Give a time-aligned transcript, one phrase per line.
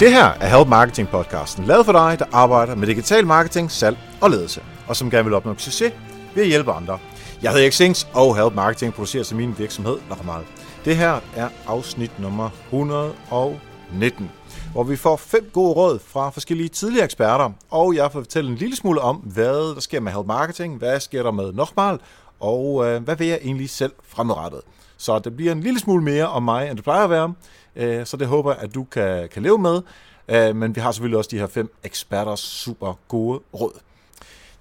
[0.00, 3.98] Det her er Help Marketing podcasten, lavet for dig, der arbejder med digital marketing, salg
[4.20, 5.92] og ledelse, og som gerne vil opnå succes
[6.34, 6.98] ved at hjælpe andre.
[7.42, 10.44] Jeg hedder Xings, og Help Marketing producerer til min virksomhed, Lachamal.
[10.84, 14.30] Det her er afsnit nummer 119,
[14.72, 18.56] hvor vi får fem gode råd fra forskellige tidligere eksperter, og jeg får fortælle en
[18.56, 21.98] lille smule om, hvad der sker med Help Marketing, hvad sker der med Nochmal,
[22.40, 24.60] og øh, hvad vil jeg egentlig selv fremadrettet.
[24.96, 27.34] Så det bliver en lille smule mere om mig, end det plejer at være,
[27.76, 29.82] øh, så det håber at du kan, kan leve med.
[30.28, 33.72] Øh, men vi har selvfølgelig også de her fem eksperters super gode råd.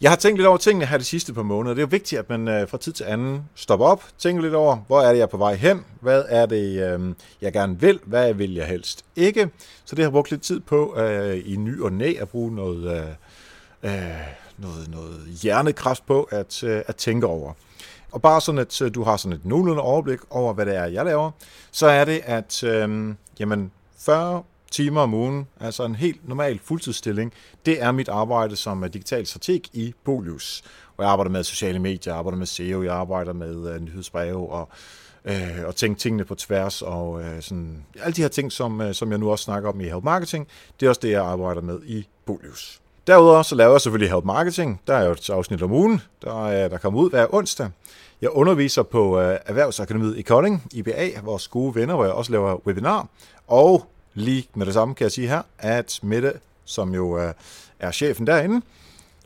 [0.01, 1.73] Jeg har tænkt lidt over tingene her de sidste par måneder.
[1.75, 4.53] Det er jo vigtigt, at man øh, fra tid til anden stopper op, tænker lidt
[4.53, 5.85] over, hvor er det, jeg er på vej hen?
[6.01, 7.99] Hvad er det, øh, jeg gerne vil?
[8.03, 9.49] Hvad vil jeg helst ikke?
[9.85, 12.55] Så det har jeg brugt lidt tid på øh, i ny og næ at bruge
[12.55, 12.97] noget,
[13.83, 17.53] øh, øh noget, noget hjernekraft på at, øh, at tænke over.
[18.11, 20.85] Og bare sådan, at øh, du har sådan et nogenlunde overblik over, hvad det er,
[20.85, 21.31] jeg laver,
[21.71, 27.33] så er det, at øh, jamen, 40 timer om ugen, altså en helt normal fuldtidsstilling,
[27.65, 30.63] det er mit arbejde som øh, digital strateg i Polius.
[30.97, 34.49] Og jeg arbejder med sociale medier, jeg arbejder med SEO, jeg arbejder med øh, nyhedsbreve
[34.49, 34.69] og,
[35.25, 38.93] øh, og tænke tingene på tværs og øh, sådan, alle de her ting, som, øh,
[38.93, 40.47] som jeg nu også snakker om i Help Marketing,
[40.79, 42.81] det er også det, jeg arbejder med i Bolius.
[43.09, 44.81] Derudover så laver jeg selvfølgelig Help Marketing.
[44.87, 47.69] Der er jo et afsnit om ugen, der, øh, der kommer ud hver onsdag.
[48.21, 52.67] Jeg underviser på øh, Erhvervsakademiet i Kolding, IBA, vores gode venner, hvor jeg også laver
[52.67, 53.07] webinar.
[53.47, 56.33] Og lige med det samme kan jeg sige her, at Mette,
[56.65, 57.33] som jo øh,
[57.79, 58.61] er chefen derinde,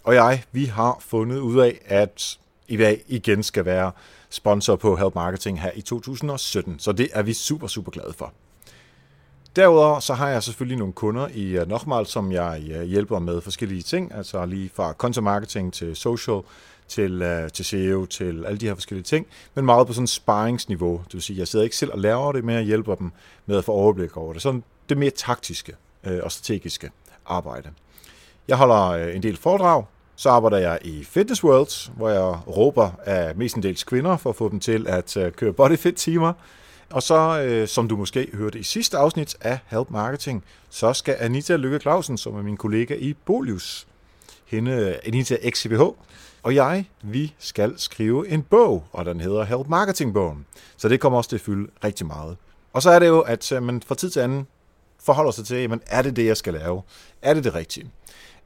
[0.04, 3.92] og jeg, vi har fundet ud af, at IBA igen skal være
[4.30, 6.80] sponsor på Help Marketing her i 2017.
[6.80, 8.34] Så det er vi super, super glade for.
[9.56, 13.20] Derudover så har jeg selvfølgelig nogle kunder i øh, uh, Nochmal, som jeg uh, hjælper
[13.20, 16.42] med forskellige ting, altså lige fra content marketing til social,
[16.88, 21.02] til, uh, til SEO, til alle de her forskellige ting, men meget på sådan sparringsniveau.
[21.06, 23.12] Det vil sige, jeg sidder ikke selv og laver det, men jeg hjælper dem
[23.46, 24.42] med at få overblik over det.
[24.42, 25.76] Sådan det mere taktiske
[26.08, 26.92] uh, og strategiske
[27.26, 27.70] arbejde.
[28.48, 29.84] Jeg holder uh, en del foredrag,
[30.16, 34.50] så arbejder jeg i Fitness Worlds, hvor jeg råber af mestendels kvinder for at få
[34.50, 36.34] dem til at uh, køre bodyfit timer.
[36.94, 41.16] Og så, øh, som du måske hørte i sidste afsnit af Help Marketing, så skal
[41.20, 43.88] Anita Lykke Clausen, som er min kollega i Bolius,
[44.46, 45.82] hende øh, Anita XCBH,
[46.44, 50.46] og jeg, vi skal skrive en bog, og den hedder Help Marketing-bogen.
[50.78, 52.38] Så det kommer også til at fylde rigtig meget.
[52.74, 54.48] Og så er det jo, at øh, man fra tid til anden
[55.04, 56.82] forholder sig til, jamen, er det det, jeg skal lave?
[57.22, 57.92] Er det det rigtige?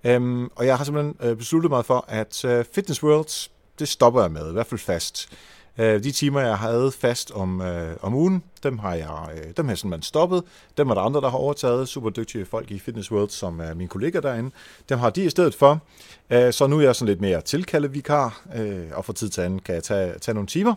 [0.03, 4.31] Øhm, og jeg har simpelthen øh, besluttet mig for, at Fitness Worlds, det stopper jeg
[4.31, 5.29] med, i hvert fald fast.
[5.77, 9.65] Øh, de timer, jeg havde fast om, øh, om ugen, dem har jeg, øh, dem
[9.65, 10.43] har jeg simpelthen stoppet.
[10.77, 11.87] Dem er der andre, der har overtaget.
[11.87, 14.51] Super dygtige folk i Fitness World, som er mine kollegaer derinde.
[14.89, 15.81] Dem har de i stedet for.
[16.29, 19.41] Øh, så nu er jeg sådan lidt mere tilkaldet vikar, øh, og for tid til
[19.41, 20.73] anden kan jeg tage, tage nogle timer.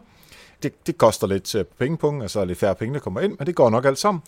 [0.62, 3.54] Det, det koster lidt øh, på altså lidt færre penge, der kommer ind, men det
[3.54, 4.22] går nok alt sammen.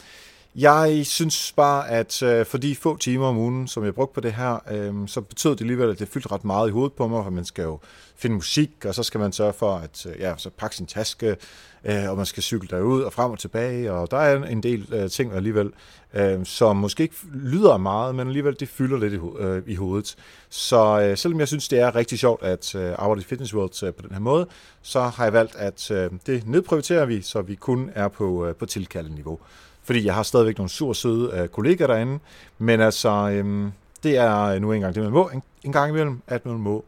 [0.56, 4.20] Jeg synes bare, at øh, for de få timer om ugen, som jeg brugte på
[4.20, 7.08] det her, øh, så betød det alligevel, at det fyldte ret meget i hovedet på
[7.08, 7.78] mig, for man skal jo
[8.16, 11.36] finde musik, og så skal man sørge for at øh, ja, så pakke sin taske,
[11.84, 14.86] øh, og man skal cykle derud og frem og tilbage, og der er en del
[14.92, 15.72] øh, ting alligevel,
[16.14, 20.16] øh, som måske ikke lyder meget, men alligevel det fylder lidt i, øh, i hovedet.
[20.48, 23.82] Så øh, selvom jeg synes, det er rigtig sjovt at øh, arbejde i Fitness World
[23.82, 24.46] øh, på den her måde,
[24.82, 28.54] så har jeg valgt, at øh, det nedprioriterer vi, så vi kun er på, øh,
[28.54, 29.38] på tilkaldet niveau
[29.84, 32.18] fordi jeg har stadigvæk nogle sur søde øh, kollegaer derinde,
[32.58, 33.72] men altså, øhm,
[34.02, 36.84] det er nu engang det, man må en, en gang imellem, at man må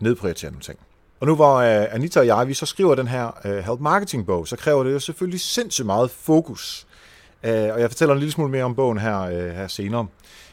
[0.00, 0.78] nedprioritere nogle ting.
[1.20, 4.26] Og nu hvor øh, Anita og jeg, vi så skriver den her øh, Help Marketing
[4.26, 6.86] bog, så kræver det jo selvfølgelig sindssygt meget fokus.
[7.42, 10.06] Øh, og jeg fortæller en lille smule mere om bogen her, øh, her senere.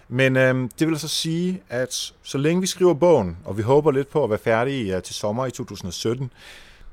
[0.10, 3.92] Men øh, det vil altså sige, at så længe vi skriver bogen, og vi håber
[3.92, 6.32] lidt på at være færdige uh, til sommer i 2017,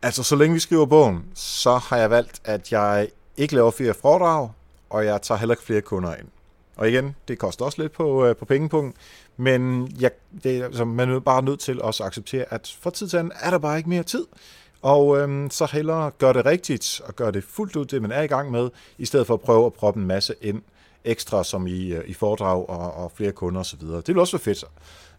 [0.02, 3.94] altså så længe vi skriver bogen, så har jeg valgt, at jeg ikke laver flere
[3.94, 4.48] foredrag,
[4.90, 6.28] og jeg tager heller ikke flere kunder ind.
[6.76, 8.96] Og igen, det koster også lidt på, øh, på pengepunkt,
[9.36, 10.10] men jeg,
[10.44, 13.32] det, altså, man er bare nødt til også at acceptere, at for tid til anden
[13.40, 14.26] er der bare ikke mere tid.
[14.82, 18.22] Og øhm, så hellere gør det rigtigt og gør det fuldt ud, det man er
[18.22, 20.62] i gang med, i stedet for at prøve at proppe en masse ind
[21.04, 23.80] ekstra, som i, øh, i foredrag og, og flere kunder osv.
[23.80, 24.64] Det vil også være fedt.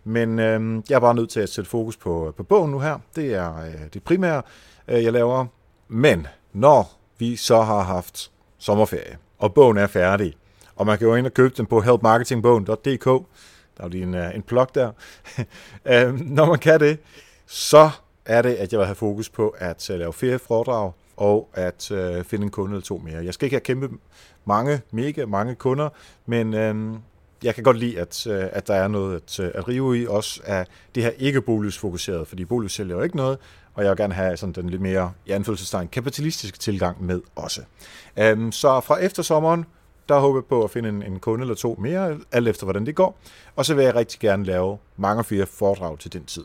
[0.04, 2.80] Men øhm, jeg er bare nødt til at sætte fokus på, øh, på bogen nu
[2.80, 2.98] her.
[3.16, 4.42] Det er øh, det primære,
[4.88, 5.46] øh, jeg laver.
[5.88, 10.34] Men når vi så har haft sommerferie, og bogen er færdig.
[10.76, 13.06] Og man kan jo ind og købe den på helpmarketingbogen.dk.
[13.78, 14.92] Der er lige en, øh, en plug der.
[15.94, 17.00] Øhm, når man kan det,
[17.48, 17.90] så
[18.26, 21.92] er det, at jeg vil have fokus på at øh, lave flere foredrag og at
[21.92, 23.24] øh, finde en kunde eller to mere.
[23.26, 23.90] Jeg skal ikke have kæmpe
[24.46, 25.90] mange, mega mange kunder,
[26.26, 27.00] men øh,
[27.44, 30.08] jeg kan godt lide, at, øh, at der er noget at, øh, at rive i,
[30.08, 30.66] også af
[30.96, 33.38] det her ikke boligsfokuseret, fordi bolig sælger jo ikke noget,
[33.80, 37.62] og jeg vil gerne have sådan den lidt mere, i anfølgelsestegn, kapitalistiske tilgang med også.
[38.34, 39.66] Um, så fra eftersommeren,
[40.10, 42.86] der håber jeg på at finde en, en kunde eller to mere, alt efter hvordan
[42.86, 43.20] det går.
[43.56, 46.44] Og så vil jeg rigtig gerne lave mange flere foredrag til den tid.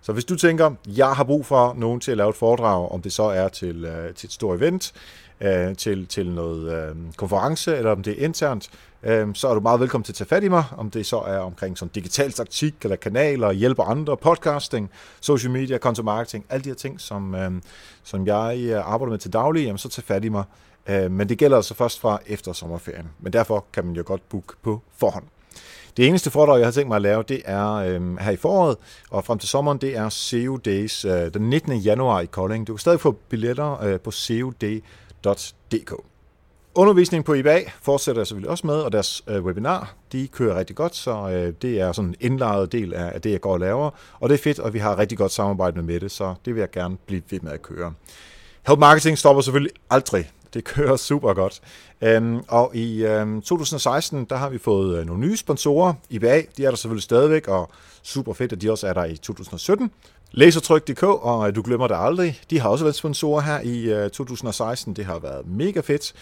[0.00, 3.02] Så hvis du tænker, jeg har brug for nogen til at lave et foredrag, om
[3.02, 4.92] det så er til, øh, til et stort event,
[5.40, 8.70] øh, til, til noget øh, konference, eller om det er internt,
[9.06, 11.20] øh, så er du meget velkommen til at tage fat i mig, om det så
[11.20, 16.64] er omkring sådan digital taktik, eller kanaler, hjælper andre, podcasting, social media, content marketing, alle
[16.64, 17.50] de her ting, som, øh,
[18.02, 20.44] som jeg øh, arbejder med til daglig, jamen, så tag fat i mig.
[20.86, 24.28] Øh, men det gælder altså først fra efter sommerferien, men derfor kan man jo godt
[24.28, 25.24] booke på forhånd.
[25.96, 28.76] Det eneste foredrag, jeg har tænkt mig at lave, det er øh, her i foråret,
[29.10, 31.76] og frem til sommeren, det er SEO Days øh, den 19.
[31.76, 32.66] januar i Kolding.
[32.66, 35.92] Du kan stadig få billetter øh, på seoday.dk.
[36.78, 40.76] Undervisningen på IBA fortsætter jeg selvfølgelig også med, og deres øh, webinar, de kører rigtig
[40.76, 43.60] godt, så øh, det er sådan en indlejret del af, af det, jeg går og
[43.60, 43.90] laver.
[44.20, 46.60] Og det er fedt, og vi har rigtig godt samarbejde med det, så det vil
[46.60, 47.92] jeg gerne blive ved med at køre.
[48.66, 50.30] Help Marketing stopper selvfølgelig aldrig.
[50.54, 51.60] Det kører super godt.
[52.02, 55.94] Øhm, og i øhm, 2016, der har vi fået øh, nogle nye sponsorer.
[56.10, 57.70] IBA, de er der selvfølgelig stadigvæk, og
[58.02, 59.90] super fedt, at de også er der i 2017.
[60.32, 64.10] Lasertryk.dk, og øh, du glemmer det aldrig, de har også været sponsorer her i øh,
[64.10, 64.96] 2016.
[64.96, 66.14] Det har været mega fedt.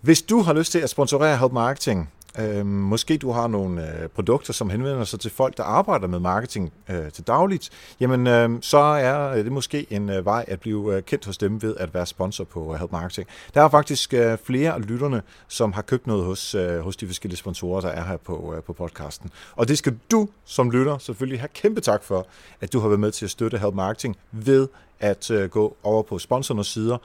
[0.00, 4.08] Hvis du har lyst til at sponsorere Help Marketing, øh, måske du har nogle øh,
[4.08, 7.70] produkter, som henvender sig til folk, der arbejder med marketing øh, til dagligt,
[8.00, 11.38] jamen øh, så er øh, det måske en øh, vej at blive øh, kendt hos
[11.38, 13.28] dem ved at være sponsor på øh, Help Marketing.
[13.54, 17.06] Der er faktisk øh, flere af lytterne, som har købt noget hos, øh, hos de
[17.06, 19.30] forskellige sponsorer, der er her på, øh, på podcasten.
[19.56, 22.26] Og det skal du som lytter selvfølgelig have kæmpe tak for,
[22.60, 24.68] at du har været med til at støtte Help Marketing ved
[25.00, 26.98] at øh, gå over på sponsorernes sider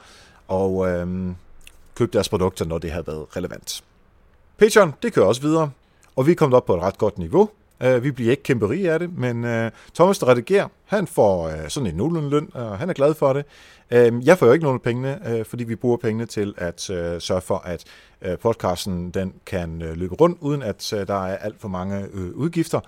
[0.48, 1.06] og øh,
[1.96, 3.84] købe deres produkter, når det har været relevant.
[4.58, 5.70] Patreon, det kører også videre,
[6.16, 7.50] og vi er kommet op på et ret godt niveau.
[7.84, 11.46] Uh, vi bliver ikke kæmpe rige af det, men uh, Thomas, der redigerer, han får
[11.46, 13.44] uh, sådan en nogenlunde løn, og han er glad for det.
[13.90, 16.90] Uh, jeg får jo ikke nogen af pengene, uh, fordi vi bruger pengene til at
[16.90, 17.84] uh, sørge for, at
[18.26, 22.06] uh, podcasten den kan uh, løbe rundt, uden at uh, der er alt for mange
[22.14, 22.80] uh, udgifter.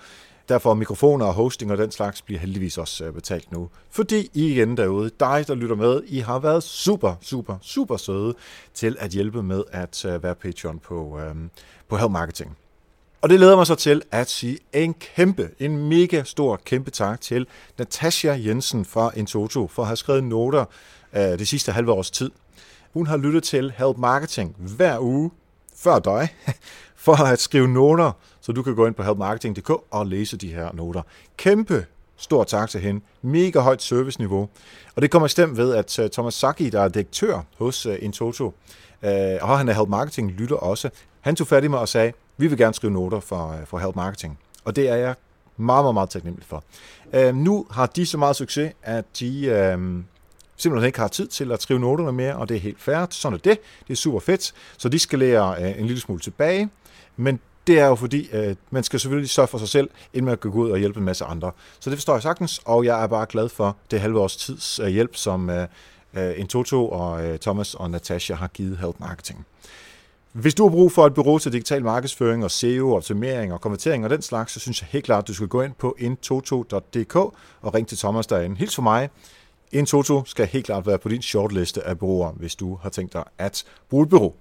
[0.49, 3.69] Derfor mikrofoner og hosting og den slags bliver heldigvis også øh, betalt nu.
[3.91, 8.35] Fordi I igen derude, dig der lytter med, I har været super, super, super søde
[8.75, 11.51] til at hjælpe med at øh, være Patreon på, øhm,
[11.89, 12.57] på Help Marketing.
[13.21, 17.21] Og det leder mig så til at sige en kæmpe, en mega stor kæmpe tak
[17.21, 17.47] til
[17.79, 20.65] Natasha Jensen fra Intoto for at have skrevet noter
[21.13, 22.31] øh, det sidste halve års tid.
[22.93, 25.31] Hun har lyttet til Help Marketing hver uge,
[25.77, 26.29] før dig,
[27.07, 28.13] for at skrive noter,
[28.49, 31.03] så du kan gå ind på helpmarketing.dk og læse de her noter.
[31.37, 31.87] Kæmpe
[32.17, 33.01] stor tak til hende.
[33.23, 34.49] Mega højt serviceniveau.
[34.97, 38.55] Og det kommer stemt ved, at øh, Thomas Saki, der er direktør hos øh, Intoto,
[39.03, 39.11] øh,
[39.41, 40.91] og han er Help Marketing, lytter også.
[41.21, 43.97] Han tog fat i mig og sagde, vi vil gerne skrive noter for, for Help
[43.97, 44.39] Marketing.
[44.65, 45.15] Og det er jeg
[45.57, 46.65] meget, meget, meget taknemmelig for.
[47.19, 50.03] Uh, nu har de så meget succes, at de uh,
[50.57, 53.15] simpelthen ikke har tid til at skrive noterne mere, og det er helt færdigt.
[53.15, 53.59] Sådan er det.
[53.87, 54.55] Det er super fedt.
[54.79, 56.69] Så de skal lære en lille smule tilbage.
[57.17, 60.39] Men det er jo fordi, at man skal selvfølgelig sørge for sig selv, inden man
[60.39, 61.53] kan gå ud og hjælpe en masse andre.
[61.81, 64.79] Så det forstår jeg sagtens, og jeg er bare glad for det halve års tids
[64.79, 65.67] øh, hjælp, som øh,
[66.15, 69.47] øh, en Toto og Thomas og Natasha har givet Help Marketing.
[70.33, 74.05] Hvis du har brug for et bureau til digital markedsføring og SEO, optimering og konvertering
[74.05, 77.17] og den slags, så synes jeg helt klart, at du skal gå ind på intoto.dk
[77.17, 78.57] og ringe til Thomas derinde.
[78.57, 79.11] Hils for mig.
[79.73, 83.25] Intoto skal helt klart være på din shortliste af bureauer, hvis du har tænkt dig
[83.39, 84.35] at bruge et bureau.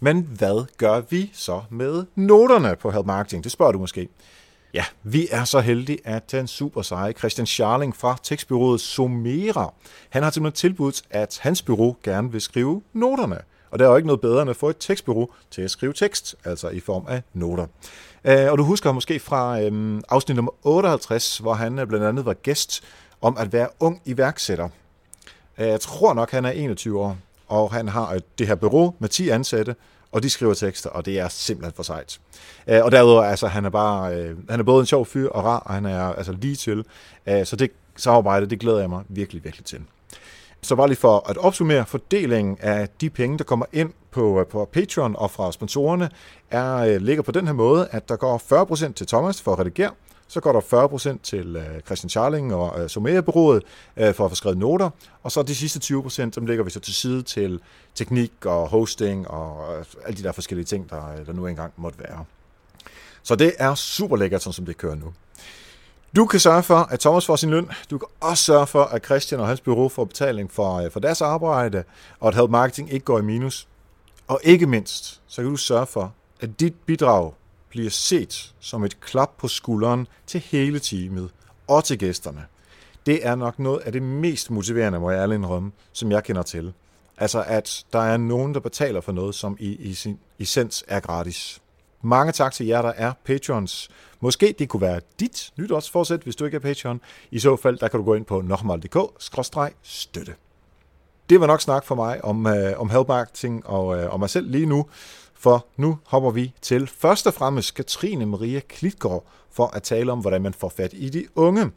[0.00, 3.44] Men hvad gør vi så med noterne på Help Marketing?
[3.44, 4.08] Det spørger du måske.
[4.74, 9.74] Ja, vi er så heldige, at den super seje Christian Scharling fra tekstbyrået Somera,
[10.10, 13.38] han har simpelthen tilbudt, at hans bureau gerne vil skrive noterne.
[13.70, 15.92] Og der er jo ikke noget bedre end at få et tekstbureau til at skrive
[15.92, 17.66] tekst, altså i form af noter.
[18.24, 22.24] Øh, og du husker måske fra øhm, afsnit nummer 58, hvor han øh, blandt andet
[22.24, 22.82] var gæst
[23.20, 24.68] om at være ung iværksætter.
[25.58, 27.16] Øh, jeg tror nok, han er 21 år
[27.50, 29.76] og han har det her bureau med 10 ansatte,
[30.12, 32.20] og de skriver tekster, og det er simpelthen for sejt.
[32.66, 35.44] Øh, og derudover, altså, han er bare, øh, han er både en sjov fyr og
[35.44, 36.84] rar, og han er altså lige til.
[37.26, 39.80] Øh, så det samarbejde, det glæder jeg mig virkelig, virkelig til.
[40.62, 44.46] Så bare lige for at opsummere, fordelingen af de penge, der kommer ind på, øh,
[44.46, 46.10] på Patreon og fra sponsorerne,
[46.50, 49.58] er, øh, ligger på den her måde, at der går 40% til Thomas for at
[49.58, 49.90] redigere,
[50.30, 53.62] så går der 40% til øh, Christian Charling og øh, Sommerbyrået
[53.96, 54.90] øh, for at få skrevet noter,
[55.22, 57.60] og så de sidste 20%, som lægger vi så til side til
[57.94, 61.72] teknik og hosting og øh, alle de der forskellige ting, der, øh, der nu engang
[61.76, 62.24] måtte være.
[63.22, 65.12] Så det er super lækkert, sådan som det kører nu.
[66.16, 67.70] Du kan sørge for, at Thomas får sin løn.
[67.90, 71.00] Du kan også sørge for, at Christian og hans bureau får betaling for, øh, for
[71.00, 71.84] deres arbejde,
[72.20, 73.68] og at Help Marketing ikke går i minus.
[74.28, 77.32] Og ikke mindst, så kan du sørge for, at dit bidrag
[77.70, 81.30] bliver set som et klap på skulderen til hele teamet
[81.68, 82.46] og til gæsterne.
[83.06, 86.42] Det er nok noget af det mest motiverende, må jeg ærlig indrømme, som jeg kender
[86.42, 86.72] til.
[87.18, 91.00] Altså at der er nogen, der betaler for noget, som i, i sin essens er
[91.00, 91.60] gratis.
[92.02, 93.90] Mange tak til jer, der er patrons.
[94.20, 97.00] Måske det kunne være dit nytårsforsæt, hvis du ikke er patron.
[97.30, 100.34] I så fald, der kan du gå ind på nokmal.dk-støtte.
[101.30, 104.30] Det var nok snak for mig om, øh, om help marketing og øh, om mig
[104.30, 104.86] selv lige nu,
[105.40, 110.18] for nu hopper vi til først og fremmest Katrine Maria Klitgaard for at tale om,
[110.18, 111.70] hvordan man får fat i de unge.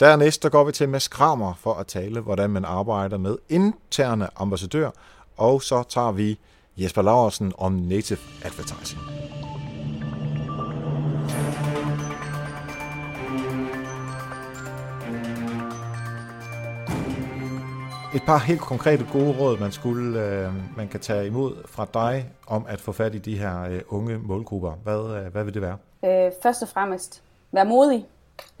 [0.00, 4.28] Dernæst der går vi til Mads Kramer for at tale, hvordan man arbejder med interne
[4.36, 4.90] ambassadører,
[5.36, 6.38] og så tager vi
[6.76, 9.15] Jesper Laursen om native advertising.
[18.14, 22.30] Et par helt konkrete gode råd, man skulle øh, man kan tage imod fra dig
[22.46, 24.72] om at få fat i de her øh, unge målgrupper.
[24.72, 25.76] Hvad, øh, hvad vil det være?
[26.04, 27.22] Øh, først og fremmest,
[27.52, 28.06] vær modig.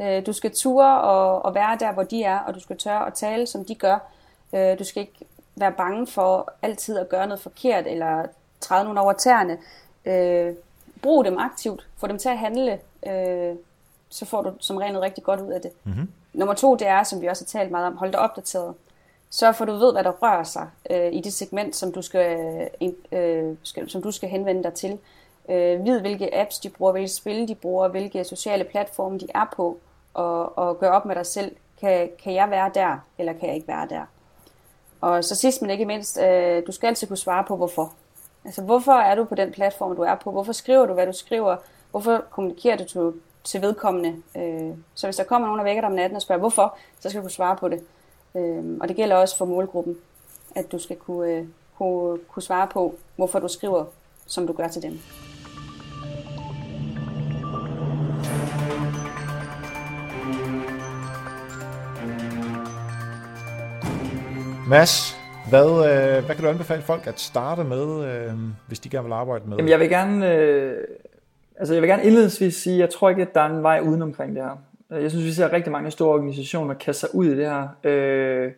[0.00, 3.06] Øh, du skal ture og, og være der, hvor de er, og du skal tørre
[3.06, 3.98] at tale, som de gør.
[4.54, 5.26] Øh, du skal ikke
[5.56, 8.26] være bange for altid at gøre noget forkert, eller
[8.60, 9.58] træde nogen over tæerne.
[10.04, 10.54] Øh,
[11.02, 11.86] brug dem aktivt.
[11.96, 12.78] Få dem til at handle.
[13.06, 13.56] Øh,
[14.08, 15.70] så får du som regel noget rigtig godt ud af det.
[15.84, 16.10] Mm-hmm.
[16.32, 18.74] Nummer to, det er, som vi også har talt meget om, hold dig opdateret.
[19.30, 22.02] Sørg for, at du ved, hvad der rører sig øh, i det segment, som du
[22.02, 22.38] skal,
[22.80, 24.98] øh, øh, skal, som du skal henvende dig til.
[25.48, 29.44] Øh, vid, hvilke apps de bruger, hvilke spil de bruger, hvilke sociale platforme de er
[29.56, 29.78] på,
[30.14, 31.56] og, og gør op med dig selv.
[31.80, 34.02] Kan, kan jeg være der, eller kan jeg ikke være der?
[35.00, 37.92] Og så sidst men ikke mindst, øh, du skal altid kunne svare på, hvorfor.
[38.44, 40.30] Altså, hvorfor er du på den platform, du er på?
[40.30, 41.56] Hvorfor skriver du, hvad du skriver?
[41.90, 43.12] Hvorfor kommunikerer du til,
[43.44, 44.22] til vedkommende?
[44.36, 47.08] Øh, så hvis der kommer nogen, der vækker dig om natten og spørger, hvorfor, så
[47.08, 47.84] skal du kunne svare på det.
[48.36, 49.96] Øh, og det gælder også for målgruppen,
[50.54, 51.44] at du skal kunne, øh,
[51.78, 53.84] kunne, kunne svare på, hvorfor du skriver,
[54.26, 54.98] som du gør til dem.
[64.68, 65.16] Mads,
[65.48, 68.32] hvad, øh, hvad kan du anbefale folk at starte med, øh,
[68.68, 69.56] hvis de gerne vil arbejde med?
[69.56, 70.84] Jamen, jeg vil gerne, øh,
[71.56, 73.80] altså jeg vil gerne indledningsvis sige, at jeg tror ikke, at der er en vej
[73.80, 74.56] uden omkring det her.
[74.92, 77.68] Øh, jeg synes, vi ser rigtig mange store organisationer kaste sig ud i det her,
[77.84, 78.52] øh,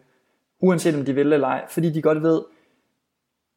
[0.61, 2.42] uanset om de vil eller ej, fordi de godt ved,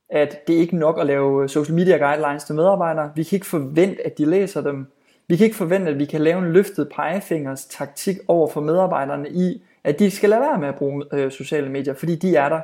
[0.09, 3.11] at det er ikke nok at lave social media guidelines til medarbejdere.
[3.15, 4.91] Vi kan ikke forvente, at de læser dem.
[5.27, 9.29] Vi kan ikke forvente, at vi kan lave en løftet pegefingers taktik over for medarbejderne
[9.29, 12.49] i, at de skal lade være med at bruge øh, sociale medier, fordi de er
[12.49, 12.61] der.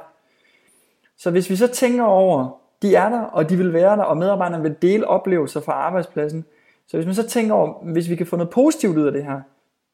[1.18, 4.18] Så hvis vi så tænker over, de er der, og de vil være der, og
[4.18, 6.46] medarbejderne vil dele oplevelser fra arbejdspladsen,
[6.88, 9.24] så hvis man så tænker over, hvis vi kan få noget positivt ud af det
[9.24, 9.42] her,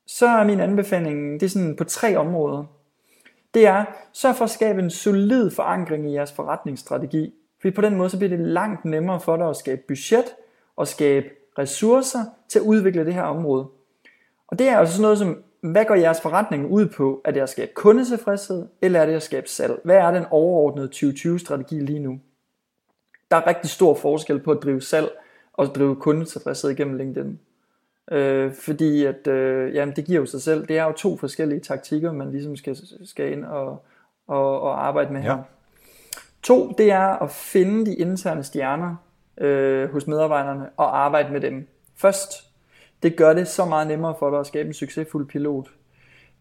[0.07, 2.63] så er min anbefaling, det er sådan på tre områder.
[3.53, 7.33] Det er, sørg for at skabe en solid forankring i jeres forretningsstrategi.
[7.61, 10.25] Fordi på den måde, så bliver det langt nemmere for dig at skabe budget
[10.75, 11.29] og skabe
[11.59, 12.19] ressourcer
[12.49, 13.67] til at udvikle det her område.
[14.47, 17.21] Og det er altså sådan noget som, hvad går jeres forretning ud på?
[17.25, 19.79] Er det at skabe kundetilfredshed, eller er det at skabe salg?
[19.83, 22.19] Hvad er den overordnede 2020-strategi lige nu?
[23.31, 25.09] Der er rigtig stor forskel på at drive salg
[25.53, 27.39] og drive kundetilfredshed igennem LinkedIn.
[28.11, 30.67] Øh, fordi at, øh, jamen, det giver jo sig selv.
[30.67, 33.85] Det er jo to forskellige taktikker, man ligesom skal, skal ind og,
[34.27, 35.31] og, og arbejde med her.
[35.31, 35.37] Ja.
[36.43, 38.95] To, det er at finde de interne stjerner
[39.37, 42.31] øh, hos medarbejderne og arbejde med dem først.
[43.03, 45.69] Det gør det så meget nemmere for dig at skabe en succesfuld pilot.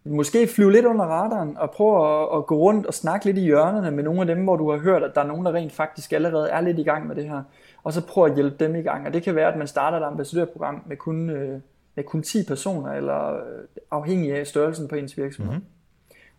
[0.05, 3.41] Måske flyve lidt under radaren og prøve at, at gå rundt og snakke lidt i
[3.41, 5.73] hjørnerne med nogle af dem, hvor du har hørt, at der er nogen, der rent
[5.73, 7.43] faktisk allerede er lidt i gang med det her.
[7.85, 9.07] Og så prøve at hjælpe dem i gang.
[9.07, 11.61] Og det kan være, at man starter et ambassadørprogram med kun, øh,
[11.95, 15.53] med kun 10 personer, eller øh, afhængig af størrelsen på ens virksomhed.
[15.53, 15.67] Mm-hmm.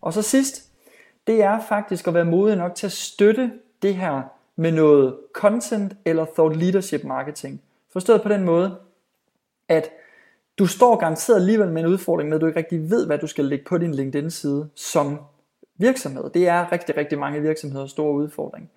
[0.01, 0.70] Og så sidst,
[1.27, 3.51] det er faktisk at være modig nok til at støtte
[3.82, 4.22] det her
[4.55, 7.62] med noget content eller thought leadership marketing.
[7.93, 8.75] Forstået på den måde,
[9.67, 9.89] at
[10.60, 13.28] du står garanteret alligevel med en udfordring med, at du ikke rigtig ved, hvad du
[13.28, 15.20] skal lægge på din LinkedIn-side som
[15.78, 16.30] virksomhed.
[16.34, 18.70] Det er rigtig, rigtig mange virksomheder store udfordring.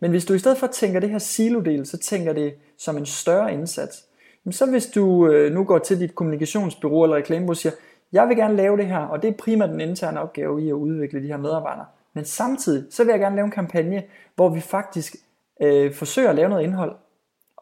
[0.00, 3.06] Men hvis du i stedet for tænker det her silodel, så tænker det som en
[3.06, 4.04] større indsats.
[4.50, 7.72] Så hvis du øh, nu går til dit kommunikationsbyrå eller reklamebureau og siger,
[8.12, 10.72] jeg vil gerne lave det her, og det er primært den interne opgave i at
[10.72, 11.86] udvikle de her medarbejdere.
[12.14, 14.02] Men samtidig, så vil jeg gerne lave en kampagne,
[14.34, 15.16] hvor vi faktisk
[15.62, 16.96] øh, forsøger at lave noget indhold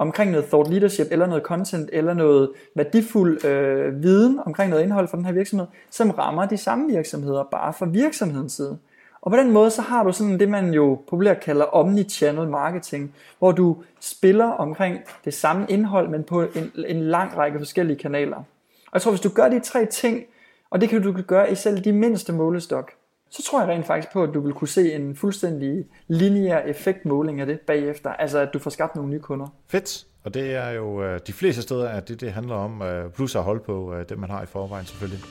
[0.03, 5.09] omkring noget thought leadership, eller noget content, eller noget værdifuld øh, viden omkring noget indhold
[5.09, 8.79] for den her virksomhed, som rammer de samme virksomheder, bare fra virksomhedens side.
[9.21, 13.15] Og på den måde, så har du sådan det, man jo populært kalder omni-channel marketing,
[13.39, 18.37] hvor du spiller omkring det samme indhold, men på en, en lang række forskellige kanaler.
[18.37, 20.25] Og jeg tror, hvis du gør de tre ting,
[20.71, 22.93] og det kan du gøre i selv de mindste målestok,
[23.33, 27.41] så tror jeg rent faktisk på, at du vil kunne se en fuldstændig lineær effektmåling
[27.41, 28.11] af det bagefter.
[28.11, 29.47] Altså at du får skabt nogle nye kunder.
[29.69, 30.07] Fedt.
[30.25, 33.37] Og det er jo øh, de fleste steder, at det, det handler om, øh, plus
[33.37, 35.25] at holde på øh, det, man har i forvejen selvfølgelig.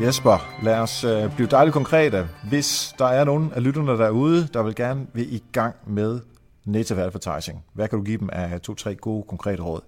[0.00, 2.28] Jesper, lad os øh, blive dejligt konkrete.
[2.48, 6.20] Hvis der er nogen af lytterne derude, der vil gerne vil i gang med
[6.64, 9.80] native advertising, hvad kan du give dem af to-tre gode konkrete råd?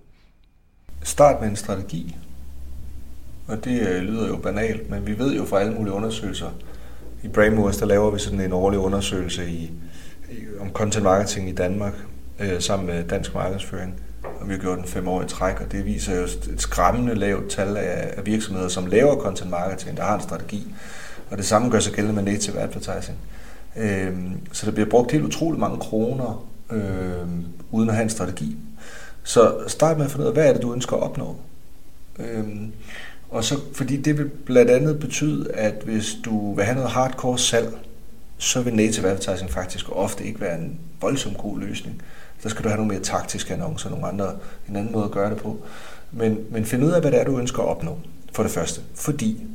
[1.02, 2.16] Start med en strategi.
[3.49, 6.50] Og det øh, lyder jo banalt, men vi ved jo fra alle mulige undersøgelser.
[7.23, 9.73] I Brainmoves, der laver vi sådan en årlig undersøgelse i,
[10.30, 11.95] i, om content marketing i Danmark,
[12.38, 13.95] øh, sammen med Dansk Markedsføring.
[14.40, 17.14] Og vi har gjort den fem år i træk, og det viser jo et skræmmende
[17.14, 20.75] lavt tal af, af virksomheder, som laver content marketing, der har en strategi.
[21.30, 23.18] Og det samme gør sig gældende med native advertising.
[23.76, 24.16] Øh,
[24.52, 27.28] så der bliver brugt helt utroligt mange kroner, øh,
[27.70, 28.56] uden at have en strategi.
[29.23, 31.37] Så start med at finde ud af, hvad er det, du ønsker at opnå.
[32.18, 32.44] Øh,
[33.30, 37.38] og så, fordi det vil blandt andet betyde, at hvis du vil have noget hardcore
[37.38, 37.78] salg,
[38.38, 42.02] så vil native advertising faktisk ofte ikke være en voldsom god løsning.
[42.42, 44.32] Der skal du have nogle mere taktiske annoncer, nogle andre,
[44.68, 45.58] en anden måde at gøre det på.
[46.12, 47.99] Men, men find ud af, hvad det er, du ønsker at opnå,
[48.32, 48.80] for det første.
[48.94, 49.46] Fordi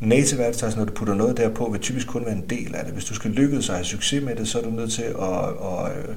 [0.00, 2.92] native advertising, når du putter noget derpå, vil typisk kun være en del af det.
[2.92, 5.14] Hvis du skal lykkes og have succes med det, så er du nødt til at,
[5.18, 6.16] at, at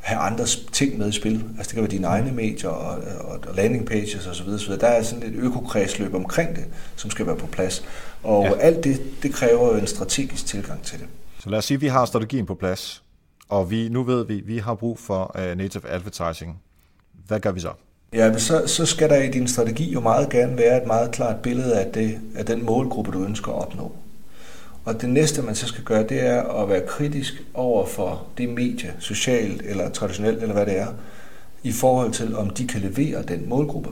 [0.00, 1.44] have andre ting med i spil.
[1.58, 4.58] Altså det kan være dine egne medier og, og, og landing pages osv.
[4.58, 6.64] Så der er sådan et økokredsløb omkring det,
[6.96, 7.84] som skal være på plads.
[8.22, 8.54] Og ja.
[8.54, 11.06] alt det, det kræver jo en strategisk tilgang til det.
[11.38, 13.02] Så lad os sige, at vi har strategien på plads,
[13.48, 16.60] og vi, nu ved vi, at vi har brug for uh, native advertising.
[17.26, 17.72] Hvad gør vi så?
[18.12, 21.36] Ja, så, så skal der i din strategi jo meget gerne være et meget klart
[21.42, 23.92] billede af, det, af den målgruppe, du ønsker at opnå.
[24.84, 28.48] Og det næste, man så skal gøre, det er at være kritisk over for det
[28.48, 30.86] medie, socialt eller traditionelt, eller hvad det er,
[31.62, 33.90] i forhold til, om de kan levere den målgruppe.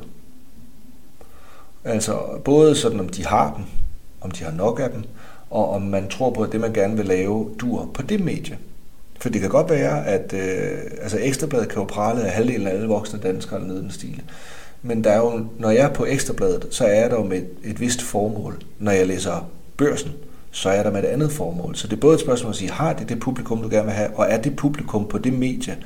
[1.85, 3.65] Altså både sådan, om de har dem,
[4.21, 5.03] om de har nok af dem,
[5.51, 8.59] og om man tror på, at det, man gerne vil lave, dur på det medie.
[9.21, 12.73] For det kan godt være, at øh, altså Ekstrabladet kan jo prale af halvdelen af
[12.73, 14.23] alle voksne danskere eller noget den stil.
[14.83, 17.49] Men der er jo, når jeg er på Ekstrabladet, så er der jo med et,
[17.65, 18.63] et vist formål.
[18.79, 20.13] Når jeg læser børsen,
[20.51, 21.77] så er der med et andet formål.
[21.77, 23.95] Så det er både et spørgsmål at sige, har det det publikum, du gerne vil
[23.95, 25.77] have, og er det publikum på det medie,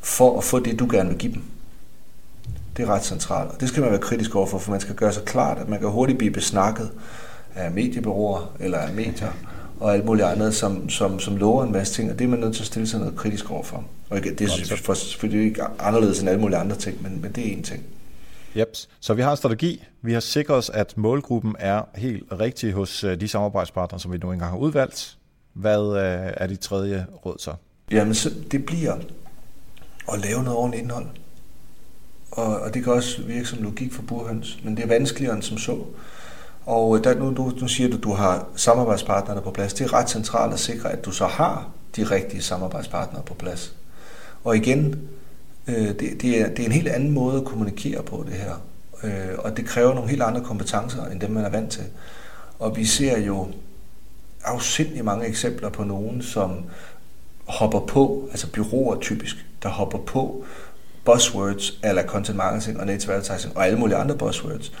[0.00, 1.42] for at få det, du gerne vil give dem?
[2.76, 5.12] Det er ret centralt, og det skal man være kritisk overfor, for man skal gøre
[5.12, 6.90] sig klart, at man kan hurtigt blive besnakket
[7.54, 9.32] af mediebureauer eller af medier
[9.80, 12.38] og alt muligt andet, som, som, som lover en masse ting, og det er man
[12.38, 13.84] nødt til at stille sig noget kritisk overfor.
[14.10, 17.52] Og det er selvfølgelig ikke anderledes end alle mulige andre ting, men, men det er
[17.52, 17.84] en ting.
[18.56, 18.76] Yep.
[19.00, 19.84] Så vi har en strategi.
[20.02, 24.18] Vi har sikret os, at målgruppen er helt rigtig hos øh, de samarbejdspartnere, som vi
[24.18, 25.16] nu engang har udvalgt.
[25.52, 27.54] Hvad øh, er dit tredje råd så?
[27.90, 28.94] Jamen, så det bliver
[30.12, 31.06] at lave noget ordentligt indhold.
[32.30, 35.42] Og, og det kan også virke som logik for burhøns, men det er vanskeligere end
[35.42, 35.84] som så.
[36.66, 39.74] Og øh, der, nu, nu, nu siger du, at du har samarbejdspartnerne på plads.
[39.74, 43.74] Det er ret centralt at sikre, at du så har de rigtige samarbejdspartnere på plads.
[44.44, 45.08] Og igen,
[45.70, 48.54] Øh, det, det, er, det er en helt anden måde at kommunikere på det her.
[49.04, 51.84] Øh, og det kræver nogle helt andre kompetencer, end dem man er vant til.
[52.58, 53.48] Og vi ser jo
[54.44, 56.64] afsindelig mange eksempler på nogen, som
[57.46, 60.44] hopper på, altså byråer typisk, der hopper på
[61.04, 64.72] buzzwords, eller content marketing og native advertising og alle mulige andre buzzwords,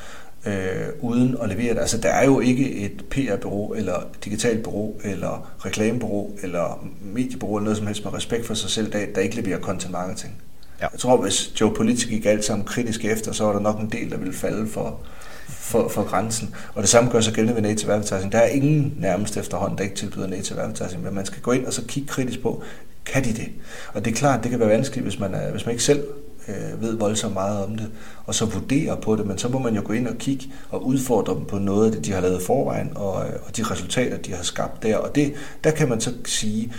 [0.46, 1.80] øh, uden at levere det.
[1.80, 7.64] Altså der er jo ikke et PR-bureau, eller digitalt bureau, eller reklamebureau, eller mediebureau, eller
[7.64, 10.32] noget som helst med respekt for sig selv, der, der ikke leverer content marketing.
[10.80, 10.86] Ja.
[10.92, 13.90] Jeg tror, hvis Joe Politik gik alt sammen kritisk efter, så var der nok en
[13.90, 15.00] del, der ville falde for,
[15.48, 16.54] for, for grænsen.
[16.74, 18.32] Og det samme gør sig gældende ved native advertising.
[18.32, 21.66] Der er ingen nærmest efterhånden, der ikke tilbyder native advertising, men man skal gå ind
[21.66, 22.62] og så kigge kritisk på,
[23.06, 23.48] kan de det?
[23.92, 26.04] Og det er klart, det kan være vanskeligt, hvis man, er, hvis man ikke selv
[26.48, 27.90] øh, ved voldsomt meget om det,
[28.26, 30.86] og så vurdere på det, men så må man jo gå ind og kigge og
[30.86, 34.16] udfordre dem på noget af det, de har lavet forvejen, og, øh, og de resultater,
[34.16, 34.96] de har skabt der.
[34.96, 36.72] Og det, der kan man så sige,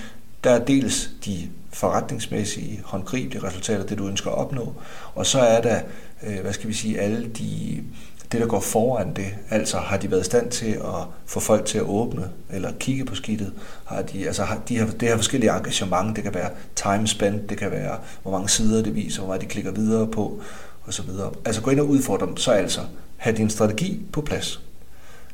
[0.43, 4.73] der er dels de forretningsmæssige, håndgribelige resultater, det du ønsker at opnå,
[5.15, 5.79] og så er der,
[6.23, 7.83] øh, hvad skal vi sige, alle de,
[8.31, 11.65] det der går foran det, altså har de været i stand til at få folk
[11.65, 13.53] til at åbne eller kigge på skidtet,
[13.85, 17.49] har de, altså har, de har, det har forskellige engagement, det kan være time spent,
[17.49, 20.41] det kan være, hvor mange sider det viser, hvor meget de klikker videre på,
[20.83, 21.31] og så videre.
[21.45, 22.81] Altså gå ind og udfordre dem, så altså
[23.17, 24.61] have din strategi på plads.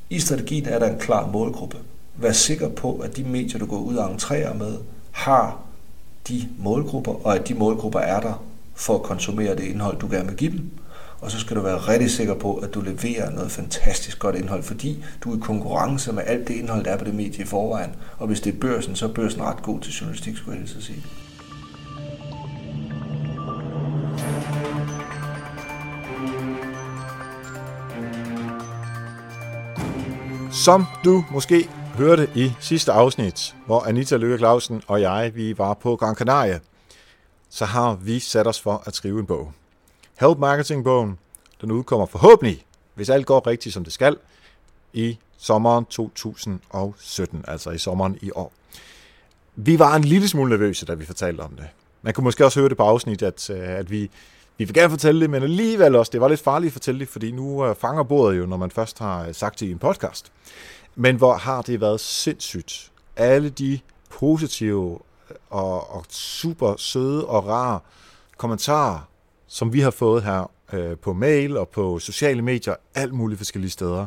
[0.10, 1.78] I strategien er der en klar målgruppe.
[2.16, 4.78] Vær sikker på, at de medier, du går ud og entrerer med,
[5.12, 5.60] har
[6.28, 8.44] de målgrupper, og at de målgrupper er der
[8.76, 10.72] for at konsumere det indhold, du gerne vil give dem.
[11.22, 14.64] Og så skal du være rigtig sikker på, at du leverer noget fantastisk godt indhold,
[14.64, 17.46] fordi du er i konkurrence med alt det indhold, der er på det medie i
[17.46, 17.96] forvejen.
[18.18, 21.04] Og hvis det er børsen, så er børsen ret god til journalistik, skulle jeg sige.
[30.52, 35.74] Som du måske hørte i sidste afsnit, hvor Anita Løkke Clausen og jeg vi var
[35.74, 36.60] på Gran Canaria,
[37.50, 39.52] så har vi sat os for at skrive en bog.
[40.20, 41.20] Help Marketing-bogen,
[41.62, 44.18] den udkommer forhåbentlig, hvis alt går rigtigt som det skal,
[44.94, 48.54] i sommeren 2017, altså i sommeren i år.
[49.56, 51.68] Vi var en lille smule nervøse, da vi fortalte om det.
[52.02, 54.12] Man kunne måske også høre det på afsnit, at, øh, at vi,
[54.58, 57.08] vi vil gerne fortælle det, men alligevel også, det var lidt farligt at fortælle det,
[57.08, 59.80] fordi nu øh, fanger bordet jo, når man først har øh, sagt det i en
[59.80, 60.32] podcast.
[60.96, 62.92] Men hvor har det været sindssygt.
[63.16, 65.00] Alle de positive
[65.50, 67.80] og, og super søde og rare
[68.38, 69.08] kommentarer,
[69.48, 73.72] som vi har fået her øh, på mail og på sociale medier, alt muligt forskellige
[73.72, 74.06] steder.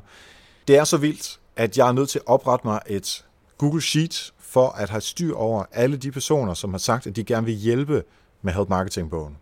[0.68, 3.24] Det er så vildt, at jeg er nødt til at oprette mig et
[3.58, 7.24] Google Sheet for at have styr over alle de personer, som har sagt, at de
[7.24, 8.02] gerne vil hjælpe
[8.42, 9.36] med Help Marketing-bogen.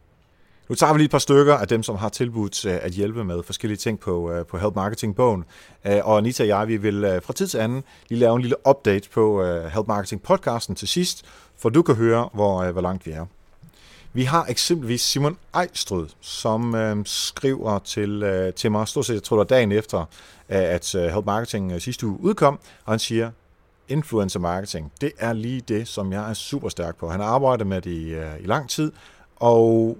[0.69, 3.25] Nu tager vi lige et par stykker af dem, som har tilbudt øh, at hjælpe
[3.25, 5.45] med forskellige ting på, øh, på Help Marketing-bogen.
[5.87, 8.69] Øh, og Anita og jeg, vi vil fra tid til anden lige lave en lille
[8.69, 11.25] update på Help Marketing-podcasten til sidst,
[11.59, 13.27] for du kan høre, hvor, hvor langt vi er.
[14.13, 19.23] Vi har eksempelvis Simon Ejstrød, som øh, skriver til, øh, til mig, stort set, jeg
[19.23, 20.05] tror det var dagen efter,
[20.49, 23.31] at øh, Help Marketing øh, sidste uge udkom, og han siger,
[23.89, 27.11] influencer marketing, det er lige det, som jeg er super stærk på.
[27.11, 28.93] Han har arbejdet med det i, øh, i lang tid,
[29.37, 29.99] og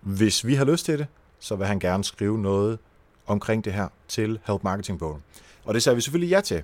[0.00, 1.06] hvis vi har lyst til det,
[1.40, 2.78] så vil han gerne skrive noget
[3.26, 5.22] omkring det her til Help Marketing-bogen.
[5.64, 6.62] Og det sagde vi selvfølgelig ja til,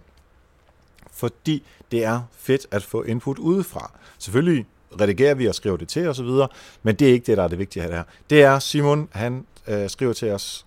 [1.13, 3.91] fordi det er fedt at få input udefra.
[4.19, 4.67] Selvfølgelig
[5.01, 6.29] redigerer vi og skriver det til osv.,
[6.83, 8.03] men det er ikke det, der er det vigtige her.
[8.31, 10.65] Det er Simon, han øh, skriver til os,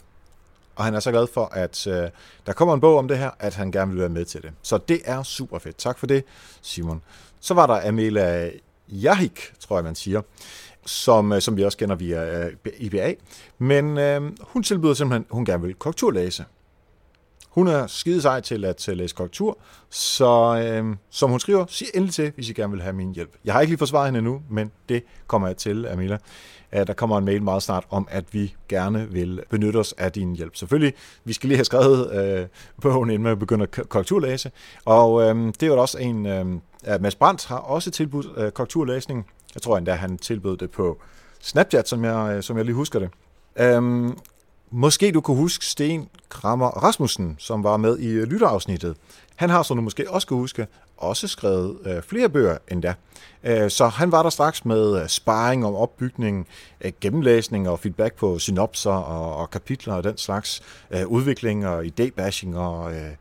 [0.75, 2.09] og han er så glad for, at øh,
[2.45, 4.51] der kommer en bog om det her, at han gerne vil være med til det.
[4.61, 5.77] Så det er super fedt.
[5.77, 6.23] Tak for det,
[6.61, 7.01] Simon.
[7.39, 8.49] Så var der Amela
[8.89, 10.21] Jahik, tror jeg, man siger,
[10.85, 13.13] som, øh, som vi også kender via øh, IBA.
[13.57, 16.45] Men øh, hun tilbyder simpelthen, hun gerne vil korrekturlæse.
[17.57, 19.57] Hun er skide sej til at øh, læse korrektur,
[19.89, 23.29] så øh, som hun skriver, sig endelig til, hvis I gerne vil have min hjælp.
[23.45, 26.17] Jeg har ikke lige forsvaret hende endnu, men det kommer jeg til, Amila.
[26.73, 30.11] Øh, der kommer en mail meget snart om, at vi gerne vil benytte os af
[30.11, 30.55] din hjælp.
[30.55, 30.93] Selvfølgelig,
[31.23, 32.47] vi skal lige have skrevet øh,
[32.81, 34.51] bogen, inden man begynder at korrekturlæse.
[34.85, 36.25] Og øh, det er jo også en...
[36.25, 36.45] Øh,
[36.99, 39.25] Mads Brandt har også tilbudt øh, korrekturlæsning.
[39.55, 41.01] Jeg tror endda, han tilbød det på
[41.41, 43.09] Snapchat, som jeg, øh, som jeg lige husker det.
[43.59, 44.17] Øhm,
[44.71, 48.95] Måske du kunne huske Sten Krammer Rasmussen, som var med i øh, lytterafsnittet.
[49.35, 52.93] Han har, som du måske også kan huske, også skrevet øh, flere bøger endda.
[53.43, 56.47] Øh, så han var der straks med øh, sparring om opbygning,
[56.81, 61.85] øh, gennemlæsning og feedback på synopser og, og kapitler og den slags øh, udvikling og
[61.85, 63.11] idébashing og øh,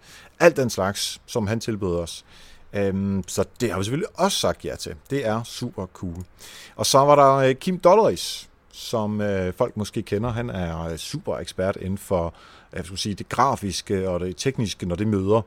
[0.41, 2.25] alt den slags, som han tilbød os.
[2.73, 4.95] Øhm, så det har vi selvfølgelig også sagt ja til.
[5.11, 6.25] Det er super cool.
[6.77, 10.31] Og så var der øh, Kim Dolleris, som øh, folk måske kender.
[10.31, 12.33] Han er øh, super ekspert inden for øh,
[12.77, 15.43] jeg skulle sige, det grafiske og det tekniske, når det møder.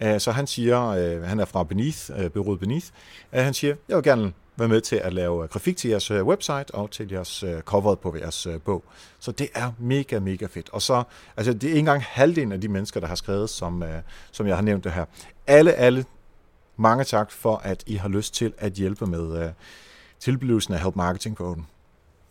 [0.00, 2.86] Æh, så han siger, øh, han er fra Beneath, øh, byrådet Beneath,
[3.32, 6.74] øh, han siger, jeg vil gerne være med til at lave grafik til jeres website
[6.74, 8.84] og til jeres øh, cover på jeres øh, bog.
[9.20, 10.70] Så det er mega, mega fedt.
[10.72, 11.02] Og så,
[11.36, 14.46] altså det er ikke engang halvdelen af de mennesker, der har skrevet, som, øh, som
[14.46, 15.04] jeg har nævnt det her.
[15.46, 16.04] Alle, alle,
[16.76, 19.50] mange tak for, at I har lyst til at hjælpe med øh,
[20.20, 21.66] tilblivelsen af Help Marketing på den.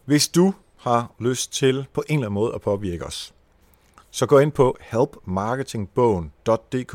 [0.07, 3.33] Hvis du har lyst til på en eller anden måde at påvirke os,
[4.11, 6.93] så gå ind på helpmarketingbogen.dk.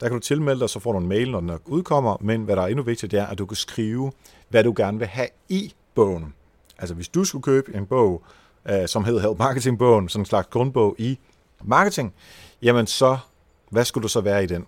[0.00, 2.56] Der kan du tilmelde dig, så får du en mail, når den udkommer, men hvad
[2.56, 4.12] der er endnu vigtigt, det er, at du kan skrive,
[4.48, 6.34] hvad du gerne vil have i bogen.
[6.78, 8.22] Altså hvis du skulle købe en bog,
[8.68, 11.18] øh, som hedder Help Marketing-bogen, sådan en slags grundbog i
[11.64, 12.14] marketing,
[12.62, 13.18] jamen så,
[13.70, 14.66] hvad skulle du så være i den?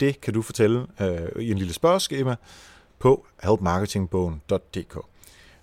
[0.00, 2.36] Det kan du fortælle øh, i en lille spørgeskema
[2.98, 4.98] på helpmarketingbogen.dk.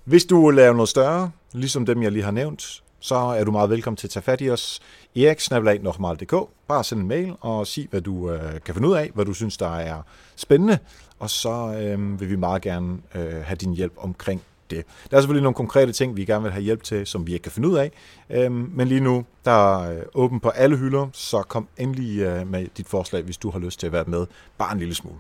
[0.04, 3.52] Hvis du vil lave noget større, ligesom dem, jeg lige har nævnt, så er du
[3.52, 4.80] meget velkommen til at tage fat i os.
[5.16, 9.26] eriksnabelag.dk Bare send en mail og sig, hvad du øh, kan finde ud af, hvad
[9.26, 10.02] du synes, der er
[10.36, 10.78] spændende,
[11.20, 14.86] og så øh, vil vi meget gerne øh, have din hjælp omkring det.
[15.12, 17.44] Der er selvfølgelig nogle konkrete ting, vi gerne vil have hjælp til, som vi ikke
[17.44, 17.92] kan finde ud af,
[18.30, 22.48] øh, men lige nu, der er øh, åben på alle hylder, så kom endelig øh,
[22.48, 24.26] med dit forslag, hvis du har lyst til at være med,
[24.58, 25.18] bare en lille smule.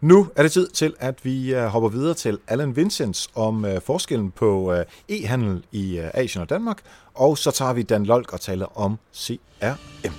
[0.00, 3.80] Nu er det tid til, at vi øh, hopper videre til Allen Vincents om øh,
[3.80, 6.82] forskellen på øh, e-handel i øh, Asien og Danmark,
[7.14, 10.12] og så tager vi Dan Lolk og taler om CRM.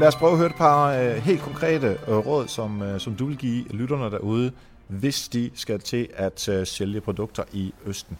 [0.00, 3.36] Lad os prøve at høre et par øh, helt konkrete råd, som, som du vil
[3.36, 4.52] give lytterne derude,
[4.88, 8.18] hvis de skal til at sælge produkter i Østen.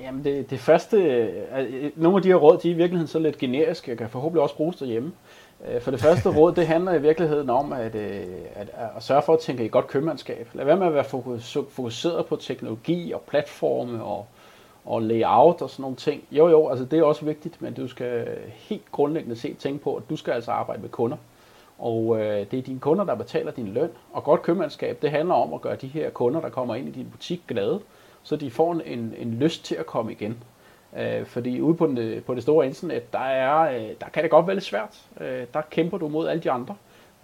[0.00, 2.76] Jamen det, det første, øh, øh, øh, nogle af de her råd, de er i
[2.76, 5.12] virkeligheden så lidt generiske, og kan forhåbentlig også bruges derhjemme.
[5.68, 9.22] Øh, for det første råd, det handler i virkeligheden om at, øh, at, at sørge
[9.22, 10.48] for at tænke i godt købmandskab.
[10.54, 11.04] Lad være med at være
[11.70, 14.26] fokuseret på teknologi og platforme og,
[14.84, 16.24] og layout og sådan nogle ting.
[16.30, 19.94] Jo jo, altså det er også vigtigt, men du skal helt grundlæggende se tænke på,
[19.94, 21.16] at du skal altså arbejde med kunder.
[21.78, 23.90] Og øh, det er dine kunder, der betaler din løn.
[24.12, 26.90] Og godt købmandskab, det handler om at gøre de her kunder, der kommer ind i
[26.90, 27.80] din butik glade
[28.26, 30.36] så de får en, en lyst til at komme igen.
[30.96, 34.30] Øh, fordi ude på, den, på det store internet, der, er, øh, der kan det
[34.30, 35.00] godt være lidt svært.
[35.20, 36.74] Øh, der kæmper du mod alle de andre.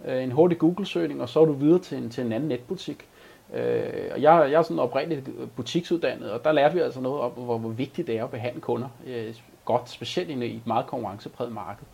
[0.05, 3.05] Øh, en hurtig Google-søgning, og så er du videre til en, til en anden netbutik.
[3.53, 7.31] Øh, og jeg, jeg er sådan oprindeligt butiksuddannet, og der lærte vi altså noget om,
[7.31, 9.33] hvor, hvor vigtigt det er at behandle kunder øh,
[9.65, 11.85] godt, specielt i et meget konkurrencepræget marked.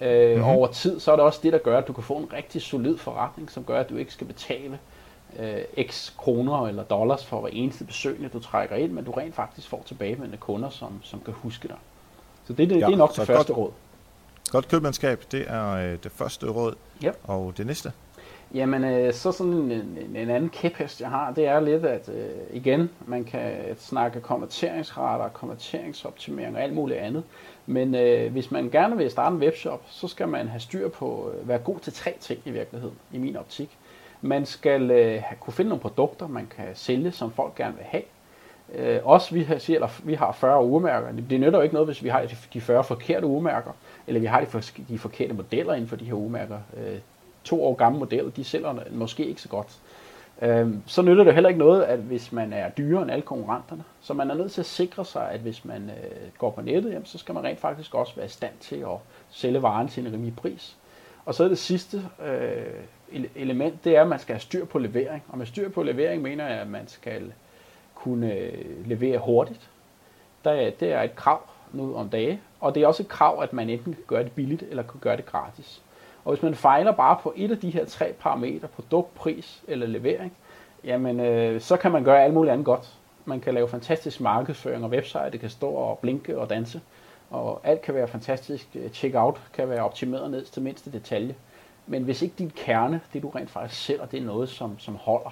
[0.00, 0.50] Øh, mm-hmm.
[0.50, 2.62] Over tid, så er det også det, der gør, at du kan få en rigtig
[2.62, 4.95] solid forretning, som gør, at du ikke skal betale øh,
[5.88, 9.68] x kroner eller dollars for hver eneste besøgende, du trækker ind, men du rent faktisk
[9.68, 11.76] får tilbagevendende kunder, som, som kan huske dig.
[12.46, 13.70] Så det, det, ja, det er nok det første godt, råd.
[14.50, 16.74] Godt købmandskab, det er øh, det første råd.
[17.02, 17.10] Ja.
[17.24, 17.92] Og det næste?
[18.54, 22.08] Jamen, øh, så sådan en, en, en anden kæphest, jeg har, det er lidt, at
[22.08, 27.22] øh, igen, man kan snakke konverteringsrater, konverteringsoptimering og alt muligt andet.
[27.66, 31.30] Men øh, hvis man gerne vil starte en webshop, så skal man have styr på,
[31.34, 33.78] øh, være god til tre ting i virkeligheden, i min optik.
[34.20, 38.02] Man skal øh, kunne finde nogle produkter, man kan sælge, som folk gerne vil have.
[38.74, 41.12] Øh, også vi har, siger, eller, vi har 40 urmærker.
[41.12, 43.70] Det, nytter jo ikke noget, hvis vi har de 40 forkerte urmærker,
[44.06, 46.58] eller vi har de, for, de forkerte modeller inden for de her urmærker.
[46.76, 46.98] Øh,
[47.44, 49.78] to år gamle modeller, de sælger måske ikke så godt.
[50.42, 53.84] Øh, så nytter det heller ikke noget, at hvis man er dyrere end alle konkurrenterne.
[54.00, 56.92] Så man er nødt til at sikre sig, at hvis man øh, går på nettet,
[56.92, 58.98] jamen, så skal man rent faktisk også være i stand til at
[59.30, 60.76] sælge varen til en rimelig pris.
[61.24, 62.84] Og så er det sidste øh,
[63.34, 65.22] element, det er, at man skal have styr på levering.
[65.28, 67.32] Og med styr på levering mener jeg, at man skal
[67.94, 69.70] kunne øh, levere hurtigt.
[70.44, 71.40] Der, det er et krav
[71.72, 72.40] nu om dage.
[72.60, 75.00] Og det er også et krav, at man enten kan gøre det billigt, eller kan
[75.00, 75.82] gøre det gratis.
[76.24, 79.86] Og hvis man fejler bare på et af de her tre parametre, produkt, pris eller
[79.86, 80.32] levering,
[80.84, 82.94] jamen øh, så kan man gøre alt muligt andet godt.
[83.24, 86.80] Man kan lave fantastisk markedsføring og website, det kan stå og blinke og danse,
[87.30, 88.76] og alt kan være fantastisk.
[88.92, 91.34] Checkout kan være optimeret ned til mindste detalje.
[91.86, 94.96] Men hvis ikke din kerne, det du rent faktisk sælger, det er noget, som, som
[94.96, 95.30] holder,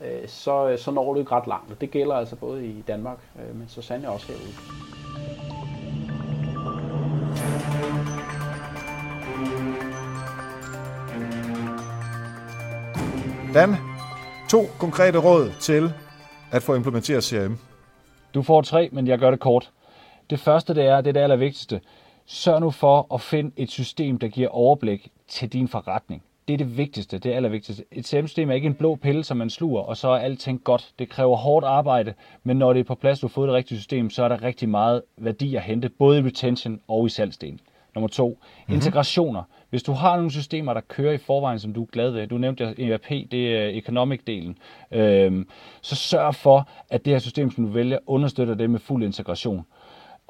[0.00, 1.70] øh, så, så når du ikke ret langt.
[1.70, 4.52] Og det gælder altså både i Danmark, øh, men så sandelig også herude.
[13.54, 13.76] Dan,
[14.50, 15.92] to konkrete råd til
[16.52, 17.58] at få implementeret CRM.
[18.34, 19.70] Du får tre, men jeg gør det kort.
[20.30, 21.80] Det første, det er, det er det allervigtigste.
[22.32, 26.22] Sørg nu for at finde et system, der giver overblik til din forretning.
[26.48, 27.84] Det er det vigtigste, det er allervigtigste.
[27.92, 30.92] Et CRM-system er ikke en blå pille, som man sluger, og så er alting godt.
[30.98, 32.14] Det kræver hårdt arbejde,
[32.44, 34.42] men når det er på plads, du har fået det rigtige system, så er der
[34.42, 37.60] rigtig meget værdi at hente, både i retention og i salgsdelen.
[37.94, 38.74] Nummer to, mm-hmm.
[38.74, 39.42] integrationer.
[39.70, 42.38] Hvis du har nogle systemer, der kører i forvejen, som du er glad ved, du
[42.38, 44.54] nævnte ERP, det er economic-delen,
[44.98, 45.48] øhm,
[45.80, 49.64] så sørg for, at det her system, som du vælger, understøtter det med fuld integration.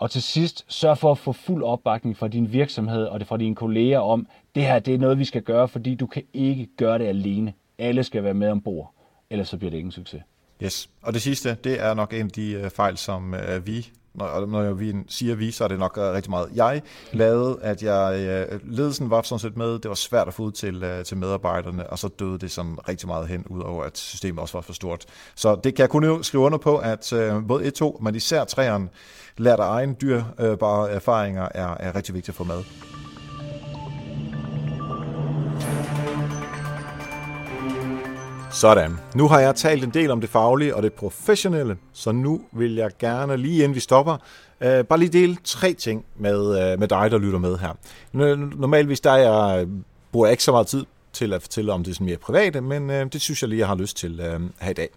[0.00, 3.36] Og til sidst, sørg for at få fuld opbakning fra din virksomhed og det fra
[3.36, 6.68] dine kolleger om, det her det er noget, vi skal gøre, fordi du kan ikke
[6.76, 7.52] gøre det alene.
[7.78, 8.94] Alle skal være med ombord,
[9.30, 10.22] ellers så bliver det ingen succes.
[10.62, 13.88] Yes, og det sidste, det er nok en af de øh, fejl, som øh, vi
[14.14, 17.82] når, når vi siger vi, så er det nok øh, rigtig meget jeg lavede, at
[17.82, 18.20] jeg,
[18.52, 21.16] øh, ledelsen var sådan set med, det var svært at få ud til, øh, til
[21.16, 24.72] medarbejderne, og så døde det sådan rigtig meget hen, udover at systemet også var for
[24.72, 25.06] stort.
[25.34, 27.12] Så det kan jeg kun skrive under på, at
[27.48, 28.88] både 1 2, men især 3'eren,
[29.36, 32.99] lært af egen dyrbare erfaringer, er, er rigtig vigtigt at få med.
[38.52, 38.98] Sådan.
[39.14, 42.74] Nu har jeg talt en del om det faglige og det professionelle, så nu vil
[42.74, 44.16] jeg gerne, lige inden vi stopper,
[44.60, 47.72] øh, bare lige dele tre ting med, øh, med dig, der lytter med her.
[48.56, 49.68] Normalvis der jeg, øh,
[50.12, 52.90] bruger jeg ikke så meget tid til at fortælle om det sådan mere private, men
[52.90, 54.88] øh, det synes jeg lige, jeg har lyst til øh, her i dag.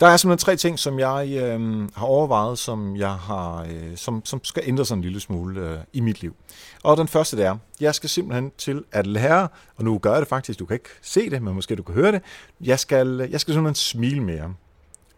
[0.00, 4.22] Der er simpelthen tre ting, som jeg øh, har overvejet, som jeg har, øh, som,
[4.24, 6.36] som skal ændre sig en lille smule øh, i mit liv.
[6.82, 10.20] Og den første det er, jeg skal simpelthen til at lære, og nu gør jeg
[10.20, 12.22] det faktisk, du kan ikke se det, men måske du kan høre det,
[12.60, 14.54] jeg skal, jeg skal simpelthen smile mere.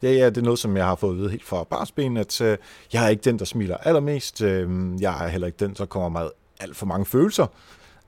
[0.03, 2.41] Det er, det er noget, som jeg har fået at vide helt fra barsben, at
[2.41, 2.59] øh,
[2.93, 4.43] jeg er ikke den, der smiler allermest.
[4.43, 4.69] Øh,
[5.01, 7.47] jeg er heller ikke den, der kommer med alt for mange følelser.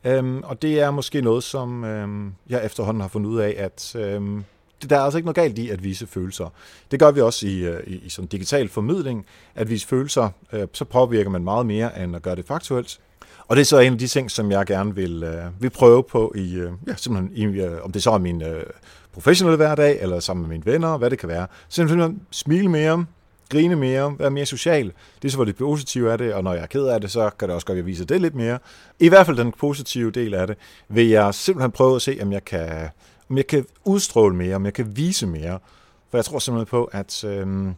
[0.04, 3.96] Øh, og det er måske noget, som øh, jeg efterhånden har fundet ud af, at
[3.96, 4.42] øh,
[4.90, 6.52] der er altså ikke noget galt i at vise følelser.
[6.90, 9.26] Det gør vi også i, øh, i, i sådan digital formidling.
[9.54, 13.00] At vise følelser, øh, så påvirker man meget mere, end at gøre det faktuelt.
[13.48, 16.02] Og det er så en af de ting, som jeg gerne vil, øh, vil prøve
[16.02, 18.62] på, i, øh, ja, simpelthen, i, øh, om det så er min øh,
[19.12, 21.46] professionelle hverdag, eller sammen med mine venner, hvad det kan være.
[21.68, 23.06] Simpelthen smile mere,
[23.48, 24.92] grine mere, være mere social.
[25.22, 27.10] Det er så, hvor det positive af det, og når jeg er ked af det,
[27.10, 28.58] så kan det også godt, at jeg viser det lidt mere.
[29.00, 30.56] I hvert fald den positive del af det,
[30.88, 32.88] vil jeg simpelthen prøve at se, om jeg kan
[33.30, 35.58] om jeg kan udstråle mere, om jeg kan vise mere.
[36.10, 37.74] For jeg tror simpelthen på, at øhm,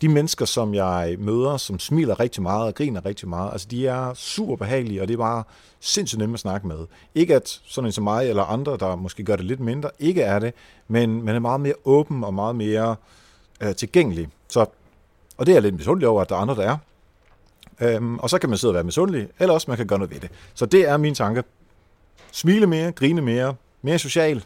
[0.00, 3.86] de mennesker, som jeg møder, som smiler rigtig meget og griner rigtig meget, altså de
[3.86, 5.44] er super behagelige, og det er bare
[5.80, 6.86] sindssygt nemt at snakke med.
[7.14, 10.22] Ikke at sådan en som mig eller andre, der måske gør det lidt mindre, ikke
[10.22, 10.54] er det,
[10.88, 12.96] men man er meget mere åben og meget mere
[13.60, 14.28] øh, tilgængelig.
[14.48, 14.66] Så,
[15.36, 16.76] og det er jeg lidt misundelig over, at der er andre, der er.
[17.80, 20.14] Øhm, og så kan man sidde og være misundelig, eller også man kan gøre noget
[20.14, 20.30] ved det.
[20.54, 21.44] Så det er min tanke.
[22.32, 24.44] Smile mere, grine mere, mere social,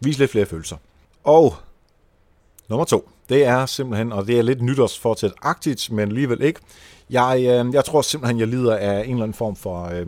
[0.00, 0.76] vis lidt flere følelser.
[1.24, 1.54] Og
[2.68, 6.60] nummer to, det er simpelthen, og det er lidt nytårsfortsæt-agtigt, men alligevel ikke.
[7.10, 10.06] Jeg, øh, jeg tror simpelthen, jeg lider af en eller anden form for øh,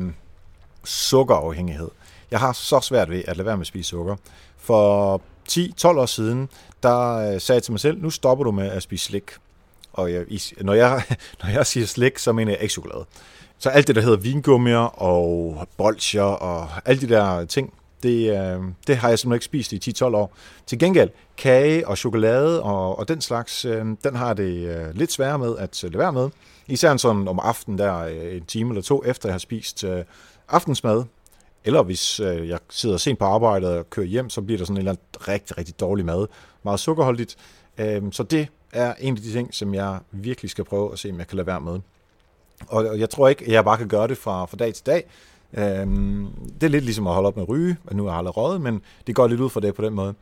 [0.85, 1.89] sukkerafhængighed.
[2.31, 4.17] Jeg har så svært ved at lade være med at spise sukker.
[4.57, 5.21] For
[5.51, 6.49] 10-12 år siden,
[6.83, 9.31] der øh, sagde jeg til mig selv, nu stopper du med at spise slik.
[9.93, 10.25] Og jeg,
[10.61, 11.03] når, jeg,
[11.43, 13.05] når jeg siger slik, så mener jeg ikke chokolade.
[13.59, 18.63] Så alt det, der hedder vingummier og bolcher og alle de der ting, det, øh,
[18.87, 20.33] det har jeg simpelthen ikke spist i 10-12 år.
[20.67, 25.13] Til gengæld, kage og chokolade og, og den slags, øh, den har det øh, lidt
[25.13, 26.31] sværere med at øh, lade være med.
[26.67, 30.05] Især sådan om aftenen, der øh, en time eller to efter jeg har spist øh,
[30.49, 31.05] aftensmad,
[31.65, 34.79] eller hvis jeg sidder sent på arbejde og kører hjem, så bliver der sådan en
[34.79, 36.27] eller anden rigtig, rigtig dårlig mad.
[36.63, 37.37] Meget sukkerholdigt.
[38.13, 41.19] så det er en af de ting, som jeg virkelig skal prøve at se, om
[41.19, 41.81] jeg kan lade være med.
[42.69, 45.05] Og jeg tror ikke, at jeg bare kan gøre det fra, fra dag til dag.
[45.55, 46.29] Øhm,
[46.61, 48.37] det er lidt ligesom at holde op med at ryge, og nu har jeg aldrig
[48.37, 50.15] røget, men det går lidt ud for det på den måde.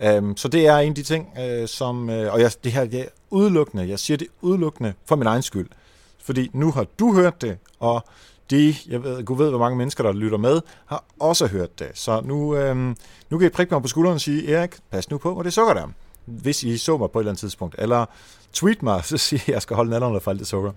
[0.00, 2.84] Øhm, så det er en af de ting, øh, som, øh, og jeg, det her
[2.84, 5.68] det er udelukkende, jeg siger det udelukkende for min egen skyld.
[6.24, 8.04] Fordi nu har du hørt det, og
[8.50, 11.88] de, jeg ved, Gud ved, hvor mange mennesker, der lytter med, har også hørt det.
[11.94, 12.96] Så nu, øhm,
[13.30, 15.52] nu kan I prikke mig på skulderen og sige, Erik, pas nu på, hvor det
[15.52, 15.88] sukker der.
[16.24, 17.74] Hvis I så mig på et eller andet tidspunkt.
[17.78, 18.06] Eller
[18.52, 20.72] tweet mig, så siger jeg, at jeg skal holde den for alt det sukker.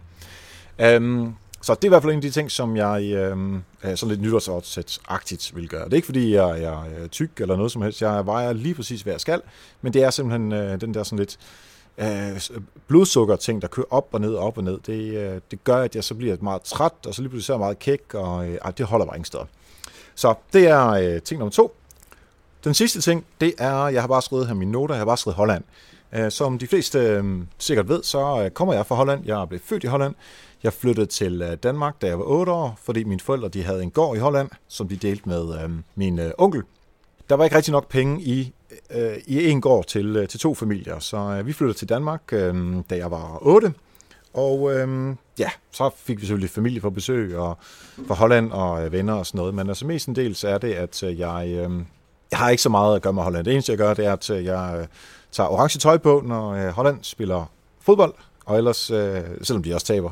[0.79, 1.35] Øhm,
[1.65, 4.21] så det er i hvert fald en af de ting, som jeg øh, sådan lidt
[4.21, 5.85] nytårsårssæt-agtigt vil gøre.
[5.85, 8.01] Det er ikke, fordi jeg, jeg er tyk eller noget som helst.
[8.01, 9.41] Jeg vejer lige præcis, hvad jeg skal.
[9.81, 11.37] Men det er simpelthen øh, den der sådan lidt
[11.97, 12.41] øh,
[12.87, 14.79] blodsukker-ting, der kører op og ned og op og ned.
[14.85, 17.53] Det, øh, det gør, at jeg så bliver meget træt, og så lige pludselig så
[17.53, 19.45] er jeg meget kæk, og øh, det holder bare ingen steder.
[20.15, 21.75] Så det er øh, ting nummer to.
[22.63, 25.17] Den sidste ting, det er, jeg har bare skrevet her mine noter, jeg har bare
[25.17, 25.63] skrevet Holland.
[26.15, 27.23] Øh, som de fleste øh,
[27.57, 29.25] sikkert ved, så øh, kommer jeg fra Holland.
[29.25, 30.15] Jeg er blevet født i Holland.
[30.63, 33.83] Jeg flyttede til øh, Danmark, da jeg var 8 år, fordi mine forældre de havde
[33.83, 36.63] en gård i Holland, som de delte med øh, min øh, onkel.
[37.29, 38.53] Der var ikke rigtig nok penge i,
[38.95, 42.21] øh, i en gård til, øh, til to familier, så øh, vi flyttede til Danmark,
[42.31, 43.73] øh, da jeg var 8.
[44.33, 47.57] Og øh, ja, så fik vi selvfølgelig familie for besøg og
[48.07, 49.53] fra Holland og øh, venner og sådan noget.
[49.53, 51.71] Men altså mestendels er det, at øh, jeg, øh,
[52.31, 53.45] jeg har ikke så meget at gøre med Holland.
[53.45, 54.87] Det eneste, jeg gør, det er, at øh, jeg øh,
[55.31, 57.45] tager orange tøj på, når øh, Holland spiller
[57.81, 58.13] fodbold.
[58.45, 60.11] Og ellers, øh, selvom de også taber.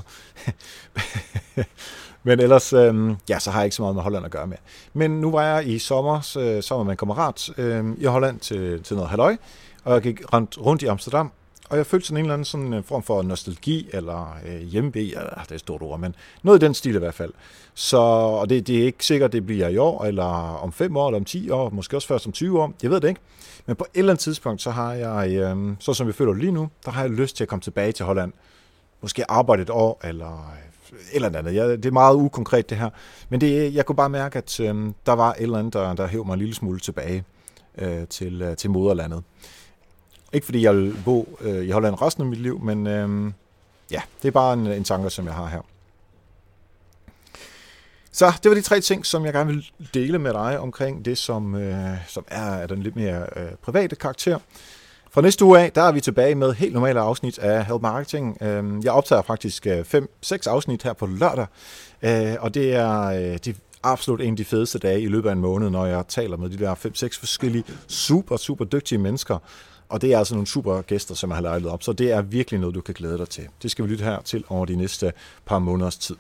[2.24, 4.58] Men ellers, øh, ja, så har jeg ikke så meget med Holland at gøre med.
[4.94, 8.84] Men nu var jeg i sommer, øh, sommer med en kammerat øh, i Holland til,
[8.84, 9.38] til noget halløj,
[9.84, 11.32] og jeg gik rundt, rundt i Amsterdam,
[11.74, 14.92] og jeg følte sådan en eller anden sådan en form for nostalgi, eller øh, hjemme,
[14.96, 17.32] ja, det er et stort ord, men noget i den stil i hvert fald.
[17.74, 20.24] Så, og det, det er ikke sikkert, det bliver i år, eller
[20.64, 23.02] om 5 år, eller om 10 år, måske også først om 20 år, jeg ved
[23.02, 23.22] det ikke.
[23.66, 26.52] Men på et eller andet tidspunkt, så har jeg, øh, så som vi føler lige
[26.52, 28.34] nu, der har jeg lyst til at komme tilbage til Holland.
[29.02, 30.54] Måske arbejde et år, eller
[30.92, 31.56] øh, eller andet.
[31.56, 32.90] Jeg, det er meget ukonkret det her.
[33.30, 36.08] Men det, jeg kunne bare mærke, at øh, der var et eller andet, der, der
[36.08, 37.24] hævde mig en lille smule tilbage
[37.78, 39.24] øh, til, øh, til moderlandet.
[40.34, 43.32] Ikke fordi jeg vil bo øh, i Holland resten af mit liv, men øh,
[43.92, 45.62] ja, det er bare en, en tanke, som jeg har her.
[48.12, 51.18] Så det var de tre ting, som jeg gerne vil dele med dig omkring det,
[51.18, 54.40] som, øh, som er af den lidt mere øh, private karakter.
[55.12, 58.38] Fra næste uge af, der er vi tilbage med helt normale afsnit af Help Marketing.
[58.42, 59.80] Øhm, jeg optager faktisk øh,
[60.26, 61.46] 5-6 afsnit her på lørdag,
[62.02, 65.30] øh, og det er, øh, det er absolut en af de fedeste dage i løbet
[65.30, 69.38] af en måned, når jeg taler med de der 5-6 forskellige super, super dygtige mennesker.
[69.94, 72.22] Og det er altså nogle super gæster, som jeg har lejlet op, så det er
[72.22, 73.48] virkelig noget, du kan glæde dig til.
[73.64, 75.14] Det skal vi lytte her til over de næste
[75.46, 76.16] par måneders tid.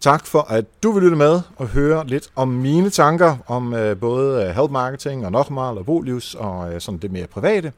[0.00, 3.96] Tak for, at du vil lytte med og høre lidt om mine tanker om øh,
[3.96, 7.72] både øh, health marketing og Nochmal og Bolius og øh, sådan det mere private.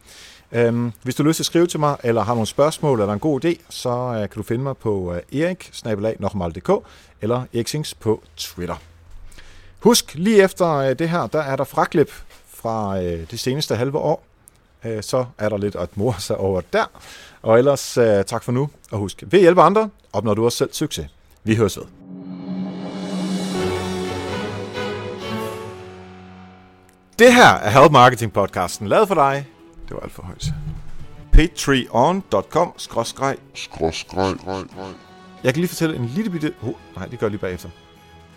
[0.53, 3.13] Øhm, hvis du har lyst til at skrive til mig, eller har nogle spørgsmål eller
[3.13, 5.71] en god idé, så øh, kan du finde mig på øh, erik
[7.23, 8.77] eller eriksings på Twitter.
[9.81, 12.11] Husk, lige efter øh, det her, der er der fraklip
[12.49, 14.30] fra øh, det seneste halve år.
[14.85, 16.85] Øh, så er der lidt at mor sig over der.
[17.43, 20.59] Og ellers øh, tak for nu, og husk, ved at hjælpe andre, opnår du også
[20.59, 21.07] selv succes.
[21.45, 21.85] Vi høres ved.
[27.19, 29.47] Det her er Help Marketing podcasten, lavet for dig.
[29.89, 30.53] Det var alt for højt.
[31.33, 33.37] patreon.com skråskreg
[35.45, 36.55] Jeg kan lige fortælle en lille bitte...
[36.63, 37.69] Oh, nej, det gør jeg lige bagefter.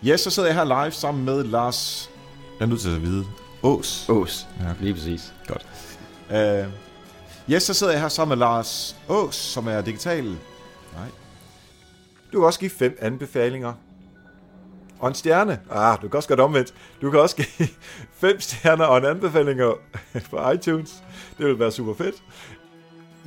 [0.06, 2.10] Yes, så sidder jeg her live sammen med Lars...
[2.58, 3.24] Jeg er nødt til at vide.
[3.62, 4.08] Ås.
[4.08, 4.66] Ås, ja.
[4.80, 5.32] lige præcis.
[5.46, 5.66] Godt.
[6.34, 6.72] Uh,
[7.50, 10.24] yes, så sidder jeg her sammen med Lars Ås, som er digital...
[10.24, 11.08] Nej.
[12.32, 13.72] Du kan også give fem anbefalinger
[15.00, 15.60] og en stjerne.
[15.70, 16.74] Ah, du kan også gøre det omvendt.
[17.02, 17.68] Du kan også give
[18.24, 19.60] fem stjerner og en anbefaling
[20.30, 21.02] på iTunes.
[21.38, 22.22] Det vil være super fedt.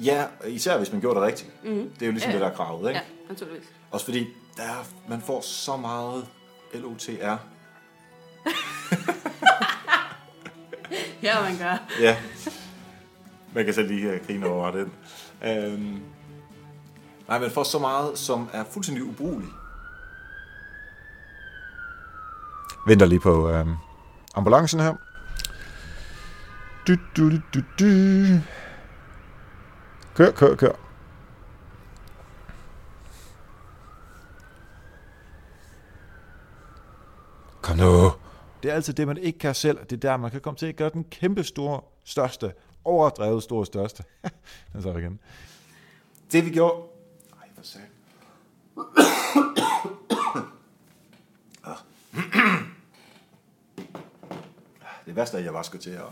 [0.03, 1.63] Ja, især hvis man gjorde det rigtigt.
[1.63, 1.89] Mhm.
[1.89, 2.99] Det er jo ligesom Ja, det, der er kravet, ikke?
[2.99, 3.67] Ja, naturligvis.
[3.91, 4.27] Også fordi
[4.57, 6.25] der er, man får så meget
[6.73, 7.37] LOTR.
[11.23, 11.77] Ja, man gør.
[12.01, 12.17] Ja.
[13.57, 14.93] Man kan selv lige øh, grine over den.
[15.43, 15.99] Øhm,
[17.27, 19.49] nej, man får så meget, som er fuldstændig ubrugelig.
[22.87, 23.73] Venter lige på øhm,
[24.35, 24.95] ambulancen her.
[26.87, 27.85] Du, du, du, du, du.
[30.15, 30.71] Kør, kør, kør.
[37.61, 38.11] Kom nu.
[38.63, 39.77] Det er altid det, man ikke kan selv.
[39.77, 42.51] Det er der, man kan komme til at gøre den kæmpe store, største,
[42.88, 44.03] overdrevet store største.
[44.73, 45.19] Den så igen.
[46.31, 46.83] Det vi gjorde...
[47.41, 47.85] Ej, hvor sagde
[51.63, 51.77] Ah.
[55.05, 56.05] Det værste er, at jeg bare skal til at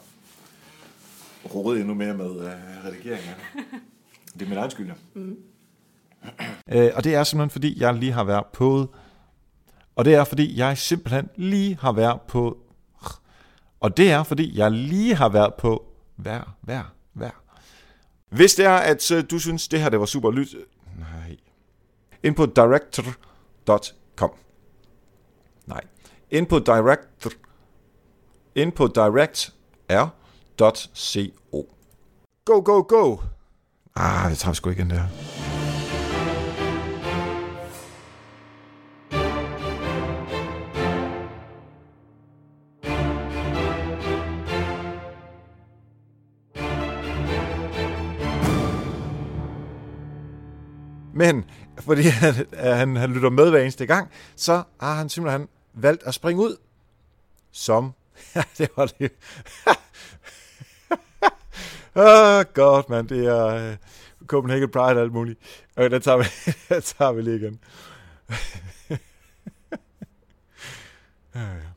[1.56, 3.36] rode endnu mere med uh, redigeringen.
[4.34, 4.94] Det er min egen skyld, ja.
[5.14, 5.38] Mm.
[6.70, 8.96] Øh, og det er simpelthen, fordi jeg lige har været på...
[9.96, 12.58] Og det er, fordi jeg simpelthen lige har været på...
[13.80, 15.95] Og det er, fordi jeg lige har været på...
[16.18, 17.44] Vær, vær, vær.
[18.30, 20.54] Hvis det er, at øh, du synes, det her det var super lyt...
[20.54, 20.64] Øh,
[21.00, 21.38] nej.
[22.24, 24.32] Ind på director.com.
[25.66, 25.82] Nej.
[26.32, 27.32] Ind på director...
[28.56, 29.52] Ind på directr.co.
[32.46, 33.18] Go, go, go!
[33.96, 35.08] Ah, det tager vi sgu igen der.
[51.16, 51.46] Men
[51.80, 56.14] fordi han, han, han lytter med hver eneste gang, så har han simpelthen valgt at
[56.14, 56.58] springe ud
[57.52, 57.94] som...
[58.36, 59.12] Ja, det var det.
[61.96, 63.08] Åh, ah, oh, godt, mand.
[63.08, 63.76] Det er uh,
[64.28, 65.40] Copenhagen Pride og alt muligt.
[65.76, 66.26] Okay, den tager vi,
[66.70, 67.60] den tager vi lige igen.
[71.34, 71.75] Ah, ja, ja.